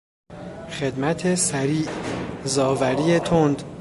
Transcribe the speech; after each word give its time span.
خدمت 0.69 1.35
سریع، 1.35 1.87
زاوری 2.43 3.19
تند 3.19 3.63